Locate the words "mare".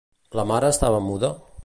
0.51-0.71